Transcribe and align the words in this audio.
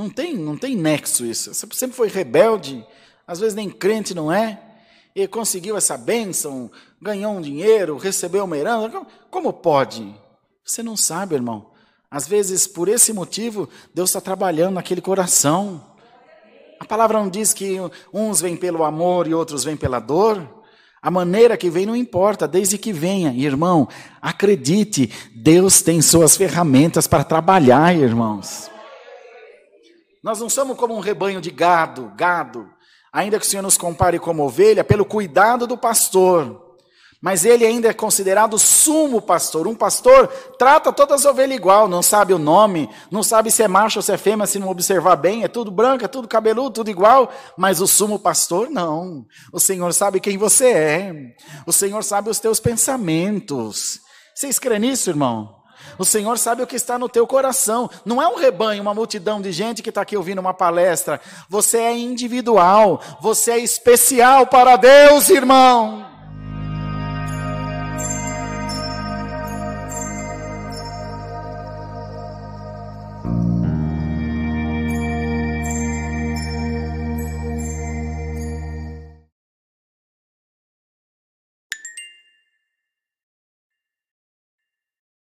Não 0.00 0.08
tem, 0.08 0.34
não 0.34 0.56
tem 0.56 0.74
nexo 0.74 1.26
isso. 1.26 1.52
Você 1.52 1.66
sempre 1.74 1.94
foi 1.94 2.08
rebelde, 2.08 2.82
às 3.26 3.38
vezes 3.38 3.54
nem 3.54 3.68
crente 3.68 4.14
não 4.14 4.32
é, 4.32 4.58
e 5.14 5.28
conseguiu 5.28 5.76
essa 5.76 5.94
bênção, 5.98 6.70
ganhou 7.02 7.34
um 7.34 7.40
dinheiro, 7.42 7.98
recebeu 7.98 8.44
uma 8.44 8.56
herança. 8.56 9.06
Como 9.30 9.52
pode? 9.52 10.14
Você 10.64 10.82
não 10.82 10.96
sabe, 10.96 11.34
irmão. 11.34 11.66
Às 12.10 12.26
vezes, 12.26 12.66
por 12.66 12.88
esse 12.88 13.12
motivo, 13.12 13.68
Deus 13.94 14.08
está 14.08 14.22
trabalhando 14.22 14.76
naquele 14.76 15.02
coração. 15.02 15.84
A 16.80 16.84
palavra 16.86 17.18
não 17.18 17.28
diz 17.28 17.52
que 17.52 17.76
uns 18.10 18.40
vêm 18.40 18.56
pelo 18.56 18.84
amor 18.84 19.28
e 19.28 19.34
outros 19.34 19.64
vêm 19.64 19.76
pela 19.76 20.00
dor. 20.00 20.64
A 21.02 21.10
maneira 21.10 21.58
que 21.58 21.68
vem 21.68 21.84
não 21.84 21.94
importa, 21.94 22.48
desde 22.48 22.78
que 22.78 22.90
venha. 22.90 23.34
Irmão, 23.34 23.86
acredite, 24.22 25.12
Deus 25.34 25.82
tem 25.82 26.00
suas 26.00 26.38
ferramentas 26.38 27.06
para 27.06 27.22
trabalhar, 27.22 27.94
irmãos. 27.94 28.69
Nós 30.22 30.40
não 30.40 30.50
somos 30.50 30.76
como 30.76 30.94
um 30.94 31.00
rebanho 31.00 31.40
de 31.40 31.50
gado, 31.50 32.12
gado, 32.16 32.68
ainda 33.12 33.38
que 33.38 33.46
o 33.46 33.48
Senhor 33.48 33.62
nos 33.62 33.78
compare 33.78 34.18
como 34.18 34.44
ovelha, 34.44 34.84
pelo 34.84 35.04
cuidado 35.04 35.66
do 35.66 35.76
pastor. 35.78 36.68
Mas 37.22 37.44
ele 37.44 37.66
ainda 37.66 37.88
é 37.88 37.92
considerado 37.92 38.58
sumo 38.58 39.20
pastor. 39.20 39.66
Um 39.66 39.74
pastor 39.74 40.26
trata 40.58 40.90
todas 40.90 41.20
as 41.20 41.30
ovelhas 41.30 41.56
igual, 41.56 41.86
não 41.86 42.02
sabe 42.02 42.32
o 42.32 42.38
nome, 42.38 42.88
não 43.10 43.22
sabe 43.22 43.50
se 43.50 43.62
é 43.62 43.68
macho 43.68 43.98
ou 43.98 44.02
se 44.02 44.10
é 44.10 44.16
fêmea, 44.16 44.46
se 44.46 44.58
não 44.58 44.70
observar 44.70 45.16
bem, 45.16 45.44
é 45.44 45.48
tudo 45.48 45.70
branco, 45.70 46.02
é 46.02 46.08
tudo 46.08 46.26
cabeludo, 46.26 46.70
tudo 46.70 46.90
igual. 46.90 47.30
Mas 47.58 47.80
o 47.80 47.86
sumo 47.86 48.18
pastor, 48.18 48.70
não. 48.70 49.26
O 49.52 49.60
Senhor 49.60 49.92
sabe 49.92 50.18
quem 50.18 50.38
você 50.38 50.68
é. 50.68 51.14
O 51.66 51.72
Senhor 51.72 52.02
sabe 52.02 52.30
os 52.30 52.38
teus 52.38 52.58
pensamentos. 52.58 54.00
Vocês 54.34 54.58
creem 54.58 54.80
nisso, 54.80 55.10
irmão? 55.10 55.59
O 55.98 56.04
Senhor 56.04 56.38
sabe 56.38 56.62
o 56.62 56.66
que 56.66 56.76
está 56.76 56.98
no 56.98 57.08
teu 57.08 57.26
coração. 57.26 57.88
Não 58.04 58.20
é 58.20 58.28
um 58.28 58.36
rebanho, 58.36 58.82
uma 58.82 58.94
multidão 58.94 59.40
de 59.40 59.52
gente 59.52 59.82
que 59.82 59.88
está 59.88 60.02
aqui 60.02 60.16
ouvindo 60.16 60.38
uma 60.38 60.54
palestra. 60.54 61.20
Você 61.48 61.78
é 61.78 61.96
individual. 61.96 63.00
Você 63.20 63.52
é 63.52 63.58
especial 63.58 64.46
para 64.46 64.76
Deus, 64.76 65.28
irmão. 65.28 66.09